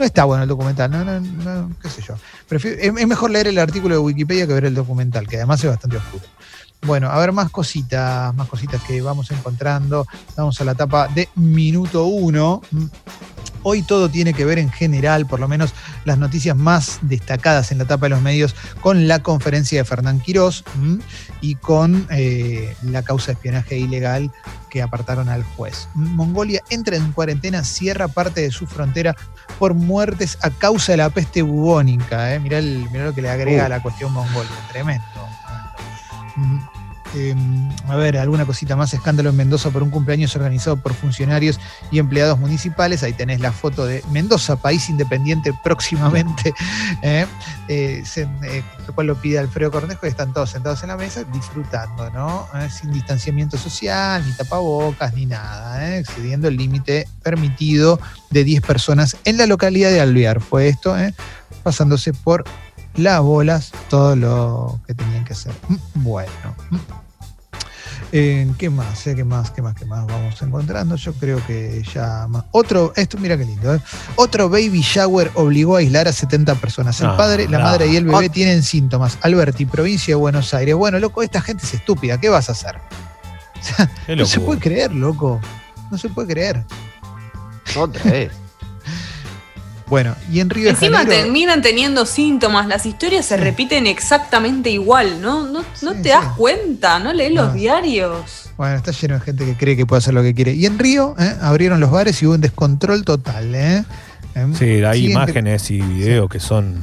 No 0.03 0.07
está 0.07 0.25
bueno 0.25 0.43
el 0.43 0.49
documental, 0.49 0.91
no, 0.91 1.05
no, 1.05 1.21
no, 1.21 1.71
qué 1.81 1.89
sé 1.89 2.03
yo. 2.03 2.15
Prefiero- 2.49 2.99
es, 2.99 3.07
mejor 3.07 3.31
leer 3.31 3.47
el 3.47 3.57
artículo 3.61 3.95
de 3.95 4.01
Wikipedia 4.01 4.49
que 4.49 4.53
ver 4.53 4.65
el 4.65 4.75
documental, 4.75 5.29
que 5.29 5.37
además 5.37 5.63
es 5.63 5.71
bastante 5.71 5.97
oscuro. 5.97 6.25
Bueno, 6.85 7.09
a 7.09 7.17
ver 7.21 7.31
más 7.31 7.51
cositas, 7.51 8.35
más 8.35 8.49
cositas 8.49 8.83
que 8.83 9.01
vamos 9.01 9.31
encontrando. 9.31 10.05
Vamos 10.37 10.61
a 10.61 10.65
la 10.65 10.73
etapa 10.73 11.07
de 11.07 11.29
minuto 11.37 12.07
uno. 12.07 12.63
Hoy 13.63 13.83
todo 13.83 14.09
tiene 14.09 14.35
que 14.35 14.45
ver 14.45 14.59
en 14.59 14.73
general, 14.73 15.25
por 15.27 15.39
lo 15.39 15.47
menos 15.47 15.73
las 16.05 16.19
noticias 16.19 16.57
más 16.57 16.99
destacadas 17.03 17.71
en 17.71 17.79
la 17.79 17.85
etapa 17.85 18.07
de 18.07 18.11
los 18.11 18.23
medios, 18.23 18.57
con 18.81 19.07
la 19.07 19.23
conferencia 19.23 19.79
de 19.79 19.85
Fernán 19.85 20.19
Quirós 20.19 20.65
y 21.41 21.55
con 21.55 22.09
eh, 22.11 22.75
la 22.83 23.05
causa 23.05 23.27
de 23.27 23.33
espionaje 23.35 23.79
ilegal 23.79 24.33
que 24.73 24.81
apartaron 24.81 25.29
al 25.29 25.45
juez. 25.45 25.87
Mongolia 25.95 26.63
entra 26.71 26.97
en 26.97 27.13
cuarentena, 27.13 27.63
cierra 27.63 28.09
parte 28.09 28.41
de 28.41 28.51
su 28.51 28.67
frontera 28.67 29.15
por 29.59 29.75
muertes 29.75 30.39
a 30.41 30.49
causa 30.49 30.93
de 30.93 30.97
la 30.97 31.11
peste 31.11 31.43
bubónica. 31.43 32.35
Eh. 32.35 32.41
Mirá, 32.41 32.57
el- 32.59 32.89
mirá 32.91 33.05
lo 33.05 33.15
que 33.15 33.21
le 33.21 33.29
agrega 33.29 33.65
Uh. 33.65 33.67
a 33.67 33.69
la 33.69 33.83
cuestión 33.83 34.11
Mongolia. 34.15 34.51
Tremendo. 34.73 35.05
Mm, 36.37 36.59
eh, 37.15 37.35
a 37.89 37.97
ver, 37.97 38.17
alguna 38.17 38.47
cosita 38.47 38.77
más. 38.77 38.95
Escándalo 38.95 39.31
en 39.31 39.37
Mendoza 39.37 39.71
por 39.71 39.83
un 39.83 39.91
cumpleaños 39.91 40.35
organizado 40.37 40.77
por 40.77 40.95
funcionarios 40.95 41.61
y 41.91 41.99
empleados 41.99 42.39
municipales. 42.39 43.03
Ahí 43.03 43.13
tenés 43.13 43.41
la 43.41 43.53
foto 43.53 43.87
de 43.87 44.03
Mendoza, 44.11 44.57
país 44.57 44.89
independiente 44.89 45.53
próximamente. 45.63 46.55
eh, 47.03 47.27
eh, 47.69 48.03
eh, 48.17 48.63
lo 48.87 48.95
cual 48.95 49.07
lo 49.07 49.15
pide 49.15 49.39
Alfredo 49.39 49.71
Cornejo 49.71 50.07
y 50.07 50.09
están 50.11 50.33
todos 50.33 50.51
sentados 50.51 50.83
en 50.83 50.89
la 50.89 50.97
mesa 50.97 51.25
disfrutando, 51.25 52.11
¿no? 52.11 52.49
Sin 52.71 52.93
distanciamiento 52.93 53.57
social, 53.57 54.23
ni 54.27 54.33
tapabocas, 54.33 55.15
ni 55.15 55.27
nada, 55.27 55.97
excediendo 55.97 56.49
el 56.49 56.57
límite 56.57 57.09
permitido 57.23 58.01
de 58.31 58.45
10 58.45 58.63
personas 58.63 59.17
en 59.25 59.37
la 59.37 59.47
localidad 59.47 59.91
de 59.91 60.01
Alvear. 60.01 60.41
Fue 60.41 60.69
esto, 60.69 60.99
eh, 60.99 61.15
pasándose 61.63 62.13
por 62.13 62.45
las 62.97 63.21
bolas 63.23 63.73
todo 63.89 64.17
lo 64.17 64.81
que 64.87 64.95
tenían 64.95 65.25
que 65.25 65.33
hacer. 65.33 65.53
Mm, 65.69 65.77
Bueno. 66.03 66.33
mm. 66.71 66.77
Eh, 68.15 68.47
¿Qué 68.59 68.69
más? 68.69 69.07
Eh, 69.07 69.15
¿Qué 69.15 69.25
más? 69.25 69.51
¿Qué 69.53 69.63
más? 69.63 69.75
¿Qué 69.75 69.87
más 69.87 70.07
vamos 70.07 70.41
encontrando? 70.43 70.97
Yo 70.97 71.15
creo 71.15 71.41
que 71.47 71.83
ya 71.95 72.27
más. 72.29 72.45
Otro, 72.51 72.93
esto, 72.95 73.17
mira 73.17 73.39
qué 73.39 73.47
lindo. 73.47 73.75
¿eh? 73.75 73.81
Otro 74.17 74.51
baby 74.51 74.83
shower 74.83 75.31
obligó 75.35 75.77
a 75.77 75.79
aislar 75.79 76.09
a 76.09 76.13
70 76.13 76.55
personas. 76.57 77.01
El 77.01 77.07
Ah, 77.07 77.17
padre, 77.17 77.49
la 77.49 77.57
no. 77.59 77.65
madre 77.65 77.87
y 77.87 77.97
el 77.97 78.05
bebé 78.05 78.27
Ot- 78.29 78.31
tienen 78.31 78.63
síntomas. 78.63 79.17
Alberti, 79.23 79.65
provincia 79.65 80.13
de 80.13 80.17
Buenos 80.17 80.53
Aires. 80.53 80.75
Bueno, 80.75 80.99
loco, 80.99 81.23
esta 81.23 81.41
gente 81.41 81.65
es 81.65 81.73
estúpida. 81.73 82.19
¿Qué 82.21 82.29
vas 82.29 82.51
a 82.51 82.53
hacer? 82.53 82.77
No 84.15 84.27
se 84.27 84.41
puede 84.41 84.61
creer, 84.61 84.93
loco. 84.93 85.41
No 85.91 85.97
se 85.97 86.11
puede 86.11 86.29
creer. 86.35 86.65
Otra 87.77 88.03
vez. 88.11 88.33
Bueno, 89.89 90.15
y 90.31 90.41
en 90.41 90.49
Río 90.51 90.65
de 90.65 90.71
Encima 90.71 90.99
Janeiro. 90.99 91.25
terminan 91.25 91.61
teniendo 91.63 92.07
síntomas, 92.07 92.67
las 92.67 92.87
historias 92.87 93.27
se 93.27 93.37
Sí. 93.37 93.43
repiten 93.43 93.87
exactamente 93.87 94.71
igual, 94.71 95.21
¿no? 95.21 95.47
¿No, 95.47 95.61
no 95.61 95.65
Sí, 95.93 95.97
te 95.99 96.03
sí. 96.05 96.09
das 96.09 96.27
cuenta? 96.37 96.99
¿No 96.99 97.13
lees 97.13 97.33
No. 97.33 97.45
los 97.45 97.55
diarios? 97.55 98.51
Bueno, 98.57 98.77
está 98.77 98.93
lleno 98.93 99.15
de 99.15 99.21
gente 99.21 99.45
que 99.45 99.57
cree 99.57 99.77
que 99.77 99.85
puede 99.87 99.99
hacer 99.99 100.15
lo 100.15 100.23
que 100.23 100.35
quiere. 100.35 100.53
Y 100.55 100.67
en 100.67 100.79
Río 100.79 101.15
¿eh? 101.19 101.35
abrieron 101.41 101.81
los 101.81 101.91
bares 101.91 102.23
y 102.23 102.27
hubo 102.27 102.35
un 102.35 102.41
descontrol 102.41 103.05
total. 103.05 103.55
¿eh? 103.55 103.85
Em, 104.35 104.55
Sí, 104.55 104.83
hay 104.85 105.11
imágenes 105.11 105.71
y 105.71 105.81
videos 105.81 106.29
que 106.31 106.41
son. 106.41 106.77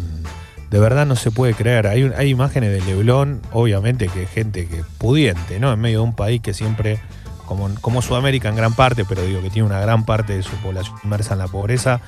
De 0.70 0.78
verdad 0.80 1.08
no 1.08 1.16
se 1.16 1.32
puede 1.32 1.56
creer. 1.56 1.88
Hay, 1.88 2.04
un- 2.04 2.14
hay 2.16 2.30
imágenes 2.30 2.72
de 2.72 2.82
Leblon, 2.92 3.42
obviamente, 3.52 4.08
que 4.08 4.28
gente 4.28 4.68
que 4.68 4.84
pudiente, 5.00 5.60
¿no? 5.60 5.74
En 5.74 5.80
medio 5.80 6.00
de 6.00 6.04
un 6.04 6.16
país 6.16 6.42
que 6.44 6.54
siempre, 6.54 7.00
como, 7.48 7.74
como 7.82 8.04
Sudamérica 8.04 8.50
en 8.50 8.56
gran 8.56 8.74
parte, 8.76 9.04
pero 9.04 9.24
digo 9.24 9.42
que 9.42 9.50
tiene 9.50 9.66
una 9.68 9.80
gran 9.80 10.06
parte 10.06 10.36
de 10.36 10.44
su 10.44 10.52
población 10.58 10.96
inmersa 11.04 11.34
en 11.34 11.40
la 11.40 11.48
pobreza, 11.48 12.02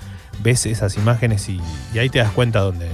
ves 0.43 0.65
esas 0.65 0.95
imágenes 0.97 1.47
y, 1.49 1.61
y 1.93 1.99
ahí 1.99 2.09
te 2.09 2.19
das 2.19 2.31
cuenta 2.31 2.59
donde 2.61 2.89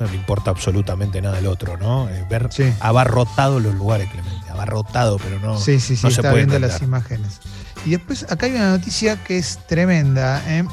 no 0.00 0.06
le 0.06 0.14
importa 0.16 0.50
absolutamente 0.50 1.20
nada 1.22 1.38
el 1.38 1.46
otro, 1.46 1.76
¿no? 1.76 2.08
Eh, 2.08 2.24
ver 2.28 2.48
Sí. 2.50 2.72
abarrotado 2.80 3.60
los 3.60 3.74
lugares, 3.74 4.08
Clemente. 4.10 4.50
Abarrotado, 4.50 5.18
pero 5.18 5.38
no. 5.40 5.56
Sí, 5.58 5.78
sí, 5.80 5.96
sí, 5.96 6.04
no 6.06 6.10
se 6.10 6.16
está 6.20 6.30
puede 6.30 6.44
viendo 6.44 6.56
entender. 6.56 6.72
las 6.72 6.82
imágenes. 6.82 7.40
Y 7.86 7.90
después 7.90 8.24
acá 8.30 8.46
hay 8.46 8.52
una 8.54 8.70
noticia 8.70 9.16
que 9.22 9.38
es 9.38 9.58
tremenda. 9.66 10.42
¿eh? 10.48 10.64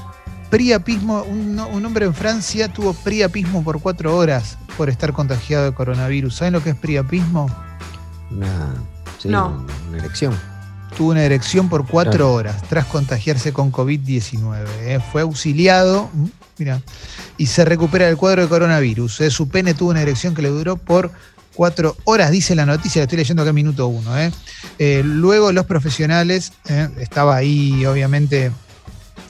Priapismo, 0.50 1.24
un, 1.24 1.60
un 1.60 1.86
hombre 1.86 2.06
en 2.06 2.14
Francia 2.14 2.68
tuvo 2.72 2.94
priapismo 2.94 3.64
por 3.64 3.80
cuatro 3.82 4.16
horas 4.18 4.58
por 4.78 4.90
estar 4.90 5.14
contagiado 5.14 5.66
de 5.66 5.74
coronavirus. 5.74 6.36
¿Saben 6.36 6.54
lo 6.54 6.64
que 6.64 6.72
es 6.72 6.76
priapismo? 6.76 7.48
Una, 8.32 8.74
sí, 9.20 9.28
No. 9.30 9.66
una 9.90 9.98
elección. 9.98 10.38
Tuvo 10.98 11.12
una 11.12 11.24
erección 11.24 11.70
por 11.70 11.88
cuatro 11.88 12.12
Claro. 12.12 12.34
horas 12.34 12.62
tras 12.70 12.86
contagiarse 12.86 13.54
con 13.54 13.72
COVID-19. 13.72 14.66
¿eh? 14.82 15.00
Fue 15.12 15.22
auxiliado, 15.22 16.10
mm, 16.14 16.26
mira, 16.58 16.82
y 17.38 17.48
se 17.48 17.66
recupera 17.66 18.06
del 18.06 18.18
cuadro 18.18 18.42
de 18.44 18.50
coronavirus. 18.50 19.22
¿eh? 19.22 19.32
Su 19.32 19.48
pene 19.48 19.74
tuvo 19.74 19.90
una 19.92 20.02
erección 20.02 20.36
que 20.36 20.42
le 20.42 20.50
duró 20.50 20.78
por 20.78 21.12
cuatro 21.56 21.98
horas, 22.04 22.32
dice 22.32 22.56
la 22.56 22.66
noticia, 22.66 23.00
la 23.00 23.04
estoy 23.04 23.18
leyendo 23.20 23.42
acá 23.44 23.54
minuto 23.54 23.88
uno. 23.88 24.12
¿eh? 24.18 24.32
Luego 25.04 25.52
los 25.52 25.66
profesionales, 25.66 26.54
estaba 27.00 27.36
ahí 27.36 27.86
obviamente 27.86 28.52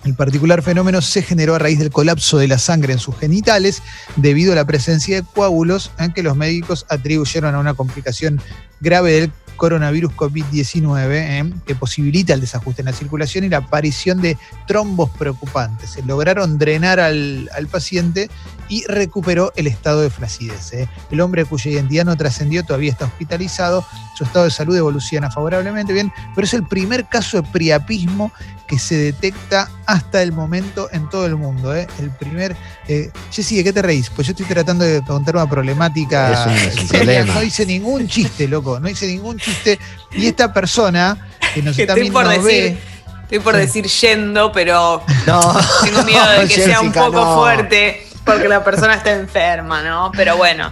el 0.03 0.15
particular 0.15 0.63
fenómeno 0.63 0.99
se 1.01 1.21
generó 1.21 1.53
a 1.55 1.59
raíz 1.59 1.77
del 1.77 1.91
colapso 1.91 2.37
de 2.39 2.47
la 2.47 2.57
sangre 2.57 2.93
en 2.93 2.99
sus 2.99 3.15
genitales 3.17 3.83
debido 4.15 4.53
a 4.53 4.55
la 4.55 4.65
presencia 4.65 5.17
de 5.17 5.27
coágulos 5.27 5.91
que 6.15 6.23
los 6.23 6.35
médicos 6.35 6.85
atribuyeron 6.89 7.53
a 7.53 7.59
una 7.59 7.75
complicación 7.75 8.41
grave 8.79 9.11
del 9.11 9.31
coronavirus 9.55 10.13
COVID-19 10.13 11.07
¿eh? 11.11 11.53
que 11.65 11.75
posibilita 11.75 12.33
el 12.33 12.41
desajuste 12.41 12.81
en 12.81 12.87
la 12.87 12.93
circulación 12.93 13.43
y 13.43 13.49
la 13.49 13.57
aparición 13.57 14.21
de 14.21 14.37
trombos 14.67 15.09
preocupantes. 15.11 15.91
Se 15.91 16.03
lograron 16.03 16.57
drenar 16.57 16.99
al, 16.99 17.49
al 17.55 17.67
paciente 17.67 18.29
y 18.71 18.85
recuperó 18.87 19.51
el 19.57 19.67
estado 19.67 19.99
de 20.01 20.09
flacidez. 20.09 20.71
¿eh? 20.71 20.87
El 21.11 21.19
hombre 21.19 21.43
cuya 21.43 21.71
identidad 21.71 22.05
no 22.05 22.15
trascendió 22.15 22.63
todavía 22.63 22.89
está 22.91 23.03
hospitalizado, 23.03 23.85
su 24.17 24.23
estado 24.23 24.45
de 24.45 24.51
salud 24.51 24.73
evoluciona 24.77 25.29
favorablemente 25.29 25.91
bien, 25.91 26.13
pero 26.33 26.45
es 26.45 26.53
el 26.53 26.65
primer 26.65 27.05
caso 27.09 27.41
de 27.41 27.43
priapismo 27.49 28.31
que 28.67 28.79
se 28.79 28.95
detecta 28.95 29.69
hasta 29.85 30.21
el 30.23 30.31
momento 30.31 30.87
en 30.93 31.09
todo 31.09 31.25
el 31.25 31.35
mundo. 31.35 31.75
¿eh? 31.75 31.85
El 31.99 32.11
primer. 32.11 32.55
Eh, 32.87 33.11
Jessy, 33.29 33.57
¿de 33.57 33.65
qué 33.65 33.73
te 33.73 33.81
reís? 33.81 34.09
Pues 34.09 34.25
yo 34.27 34.31
estoy 34.31 34.45
tratando 34.45 34.85
de 34.85 35.01
contar 35.03 35.35
una 35.35 35.49
problemática. 35.49 36.31
Es 36.31 36.47
un- 36.47 36.53
es 36.69 36.77
un 36.79 36.87
seria. 36.87 36.99
problema. 37.15 37.33
No 37.33 37.43
hice 37.43 37.65
ningún 37.65 38.07
chiste, 38.07 38.47
loco. 38.47 38.79
No 38.79 38.87
hice 38.87 39.07
ningún 39.07 39.37
chiste. 39.37 39.77
Y 40.13 40.27
esta 40.27 40.53
persona 40.53 41.27
que 41.53 41.61
nos 41.61 41.75
Que 41.75 41.81
está 41.81 41.93
estoy 41.93 42.03
viendo 42.03 42.19
por 42.19 42.23
no 42.25 42.31
decir, 42.31 42.45
ve. 42.63 42.77
estoy 43.23 43.39
por 43.39 43.55
Sí. 43.55 43.59
decir 43.59 43.85
yendo, 43.87 44.51
pero 44.53 45.03
No. 45.27 45.57
tengo 45.83 46.03
miedo 46.05 46.31
de 46.39 46.47
que 46.47 46.55
sea 46.63 46.79
un 46.79 46.93
poco 46.93 47.11
no. 47.25 47.35
fuerte 47.35 48.07
porque 48.25 48.47
la 48.47 48.63
persona 48.63 48.95
está 48.95 49.11
enferma, 49.13 49.81
¿no? 49.83 50.11
Pero 50.15 50.37
bueno, 50.37 50.71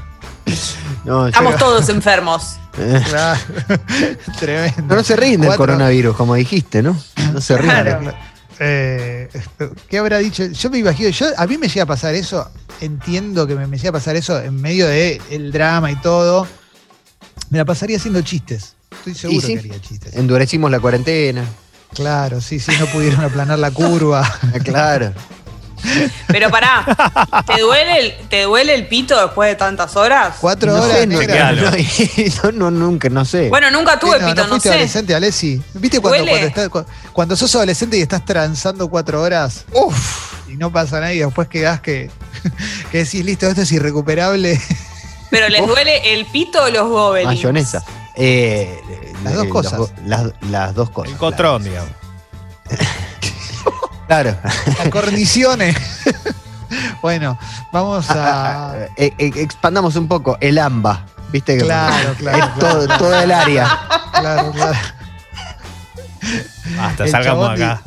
No, 1.06 1.28
estamos 1.28 1.58
todos 1.58 1.90
enfermos. 1.90 2.58
Eh, 2.78 3.02
Claro. 3.10 3.40
Tremendo. 4.40 4.84
No, 4.88 4.96
no 4.96 5.04
se 5.04 5.16
ríen 5.16 5.42
del 5.42 5.48
Cuatro- 5.50 5.66
coronavirus, 5.66 6.16
como 6.16 6.36
dijiste, 6.36 6.82
¿no? 6.82 6.98
No 7.34 7.42
se 7.42 7.58
ríen. 7.58 7.72
Claro. 7.72 8.14
Eh, 8.60 9.30
¿Qué 9.88 9.98
habrá 9.98 10.18
dicho? 10.18 10.46
Yo 10.46 10.70
me 10.70 10.80
imagino, 10.80 11.10
yo, 11.10 11.28
a 11.38 11.48
mí 11.48 11.58
me 11.58 11.68
llega 11.68 11.84
a 11.84 11.86
pasar 11.86 12.14
eso, 12.16 12.50
entiendo 12.82 13.48
que 13.48 13.56
me, 13.56 13.68
me 13.68 13.78
llega 13.78 13.90
a 13.90 13.94
pasar 13.94 14.16
eso 14.18 14.40
en 14.42 14.60
medio 14.62 14.86
del 14.88 15.22
el 15.30 15.52
drama 15.52 15.92
y 15.92 15.96
todo. 15.98 16.46
Me 17.50 17.58
la 17.58 17.66
pasaría 17.66 17.98
haciendo 17.98 18.22
chistes. 18.22 18.76
Estoy 18.92 19.16
seguro 19.16 19.42
sí. 19.48 19.54
que 19.54 19.60
haría 19.60 19.82
chistes. 19.82 20.14
Endurecimos 20.16 20.70
la 20.70 20.80
cuarentena. 20.80 21.44
Claro, 21.96 22.40
sí, 22.42 22.60
sí, 22.60 22.72
no 22.80 22.86
pudieron 22.88 23.22
aplanar 23.22 23.60
la 23.60 23.72
curva. 23.72 24.30
Claro. 24.64 25.14
Pero 26.28 26.50
pará, 26.50 26.86
¿te 27.46 27.62
duele 27.62 28.00
el, 28.00 28.28
te 28.30 28.44
duele 28.44 28.74
el 28.76 28.88
pito 28.88 29.20
después 29.22 29.50
de 29.50 29.56
tantas 29.56 29.96
horas? 29.96 30.36
Cuatro 30.40 30.72
no 30.74 30.84
horas. 30.84 30.98
sé, 30.98 31.08
no, 31.08 31.20
no, 31.22 32.52
no, 32.52 32.52
no, 32.52 32.72
nunca, 32.72 33.10
no 33.10 33.26
sé. 33.26 33.50
Bueno, 33.50 33.72
nunca 33.72 33.94
¿Qué, 33.94 34.06
tuve 34.06 34.20
no, 34.20 34.28
pito, 34.28 34.42
no 34.42 34.44
no, 34.44 34.50
fuiste 34.52 34.70
sé. 34.70 34.76
adolescente, 34.76 35.16
Alessi? 35.16 35.62
¿Viste 35.76 36.00
cuando, 36.00 36.26
cuando, 36.28 36.48
estás- 36.48 36.70
cu- 36.70 36.86
cuando 37.14 37.36
sos 37.36 37.54
adolescente 37.56 37.98
y 37.98 38.02
estás 38.02 38.24
transando 38.26 38.88
cuatro 38.90 39.22
horas? 39.22 39.66
Uf, 39.72 40.50
y 40.50 40.56
no 40.58 40.72
pasa 40.72 41.00
nada 41.00 41.14
y 41.14 41.20
después 41.20 41.48
quedás 41.48 41.80
que, 41.82 42.10
que 42.92 43.00
decís, 43.00 43.24
listo, 43.26 43.48
esto 43.48 43.62
es 43.62 43.72
irrecuperable. 43.72 44.60
Pero 45.30 45.50
¿les 45.50 45.62
Uf. 45.64 45.68
duele 45.68 46.14
el 46.14 46.26
pito 46.26 46.64
o 46.64 46.70
los 46.70 46.88
gobelins? 46.90 47.36
Mayonesa. 47.36 47.84
Eh, 48.16 48.78
Las 49.24 49.36
dos 49.36 49.46
Eh, 49.46 49.50
cosas. 49.50 49.80
los- 49.80 49.92
las, 50.06 50.24
las 50.50 50.76
dos 50.76 50.90
cosas. 50.90 51.12
El 51.14 51.18
cotrón, 51.18 51.64
digamos. 51.64 51.90
Claro. 54.10 54.36
Las 54.80 54.90
corniciones. 54.90 55.78
bueno, 57.02 57.38
vamos 57.72 58.10
a. 58.10 58.74
Eh, 58.98 59.14
eh, 59.20 59.32
expandamos 59.36 59.96
un 59.96 60.08
poco. 60.08 60.36
El 60.42 60.58
AMBA. 60.58 61.06
¿Viste? 61.32 61.58
que- 61.60 61.64
Claro, 61.64 62.16
claro, 62.18 62.38
Es 62.44 62.60
todo, 62.60 62.86
claro. 62.88 62.98
todo 62.98 63.20
el 63.22 63.32
área. 63.32 63.80
Claro, 64.20 64.52
claro. 64.52 64.78
Hasta 66.82 67.04
El 67.06 67.12
salgamos 67.12 67.50
acá. 67.52 67.82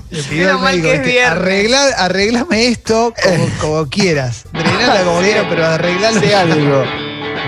arreglame 1.99 2.69
esto 2.69 3.13
como, 3.23 3.49
como 3.61 3.87
quieras. 3.89 4.45
Drenala 4.53 5.03
como 5.03 5.21
quieras, 5.21 5.47
pero 5.49 5.67
arreglalo. 5.67 6.19
Hace 6.19 6.35
algo. 6.37 6.85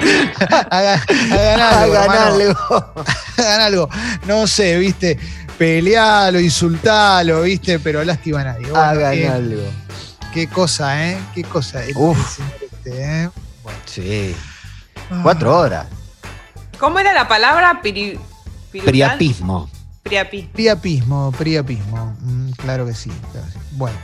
Hagan, 0.71 1.00
hagan 1.33 1.61
algo. 1.61 1.97
Hagan 1.97 2.19
algo. 2.19 2.95
Hagan 3.38 3.61
algo. 3.61 3.88
No 4.26 4.47
sé, 4.49 4.78
viste. 4.78 5.19
Pelealo, 5.58 6.40
insultalo, 6.40 7.42
viste, 7.42 7.78
pero 7.78 8.02
lástima 8.04 8.40
a 8.40 8.44
nadie. 8.44 8.70
Bueno, 8.70 8.80
Hagan 8.80 9.14
qué, 9.14 9.28
algo. 9.28 9.62
qué 10.32 10.46
cosa, 10.49 11.11
¿eh? 11.11 11.18
Qué 11.34 11.44
cosa. 11.44 11.80
Uf. 11.94 12.37
señor 12.37 12.52
este, 12.62 13.23
¿eh? 13.25 13.30
Sí. 13.87 14.34
Cuatro 15.23 15.56
horas. 15.58 15.87
¿Cómo 16.78 16.99
era 16.99 17.12
la 17.14 17.28
palabra? 17.28 17.80
Piri, 17.82 18.18
Priapismo. 18.84 19.70
Priapi. 20.02 20.50
Priapismo, 20.52 21.32
priapismo. 21.32 22.16
Mm, 22.20 22.50
claro 22.52 22.84
que 22.84 22.94
sí, 22.94 23.11
claro 23.32 23.46
que 23.46 23.52
sí. 23.52 23.58
Bueno. 23.73 23.96